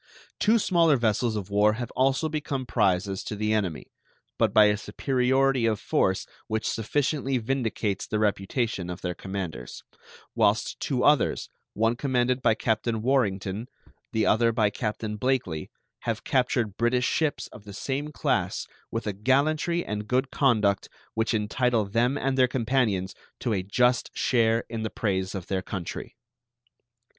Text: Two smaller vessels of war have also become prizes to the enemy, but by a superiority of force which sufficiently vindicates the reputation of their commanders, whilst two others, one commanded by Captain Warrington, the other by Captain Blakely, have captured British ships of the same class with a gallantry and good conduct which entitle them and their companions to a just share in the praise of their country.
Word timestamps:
Two 0.39 0.57
smaller 0.57 0.97
vessels 0.97 1.35
of 1.35 1.51
war 1.51 1.73
have 1.73 1.91
also 1.91 2.27
become 2.27 2.65
prizes 2.65 3.23
to 3.23 3.35
the 3.35 3.53
enemy, 3.53 3.91
but 4.39 4.51
by 4.51 4.65
a 4.65 4.75
superiority 4.75 5.67
of 5.67 5.79
force 5.79 6.25
which 6.47 6.67
sufficiently 6.67 7.37
vindicates 7.37 8.07
the 8.07 8.17
reputation 8.17 8.89
of 8.89 9.01
their 9.01 9.13
commanders, 9.13 9.83
whilst 10.33 10.79
two 10.79 11.03
others, 11.03 11.49
one 11.75 11.95
commanded 11.95 12.41
by 12.41 12.55
Captain 12.55 13.03
Warrington, 13.03 13.67
the 14.11 14.25
other 14.25 14.51
by 14.51 14.71
Captain 14.71 15.17
Blakely, 15.17 15.69
have 15.99 16.23
captured 16.23 16.77
British 16.77 17.05
ships 17.05 17.45
of 17.51 17.63
the 17.65 17.71
same 17.71 18.11
class 18.11 18.65
with 18.89 19.05
a 19.05 19.13
gallantry 19.13 19.85
and 19.85 20.07
good 20.07 20.31
conduct 20.31 20.89
which 21.13 21.31
entitle 21.35 21.85
them 21.85 22.17
and 22.17 22.39
their 22.39 22.47
companions 22.47 23.13
to 23.39 23.53
a 23.53 23.61
just 23.61 24.09
share 24.17 24.63
in 24.67 24.81
the 24.81 24.89
praise 24.89 25.35
of 25.35 25.45
their 25.45 25.61
country. 25.61 26.15